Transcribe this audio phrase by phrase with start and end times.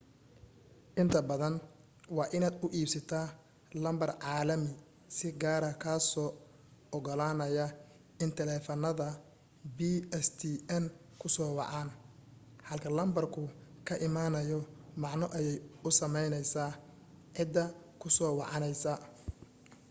[1.01, 1.55] inta badan
[2.15, 3.25] waa inaad u iibsataa
[3.83, 4.71] lambar caalami
[5.17, 6.29] si gaara kaasoo
[6.95, 7.65] ogolaanaya
[8.23, 9.07] in taleefanada
[9.77, 10.83] pstn
[11.19, 11.89] ku soo wacaan
[12.67, 13.41] halka lambarku
[13.87, 14.59] ka imanayo
[15.03, 16.71] macno ayay u samaynaysaa
[17.35, 17.63] cidda
[18.01, 18.93] ku soo wacaysa